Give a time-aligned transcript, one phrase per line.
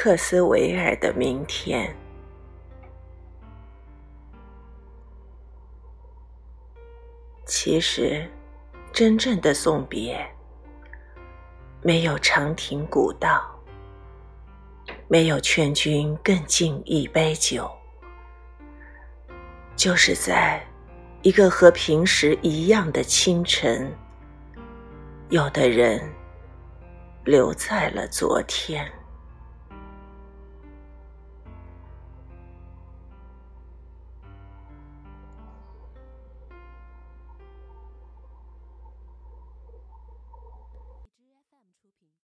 [0.00, 1.92] 克斯维尔的明天。
[7.44, 8.24] 其实
[8.92, 10.24] 真正的送别
[11.82, 13.44] 没有长亭古道
[15.08, 17.68] 没有劝君更尽一杯酒
[19.74, 20.64] 就是在
[21.22, 23.92] 一个和平时一样的清晨
[25.28, 26.00] 有的人
[27.24, 28.88] 留在了昨天。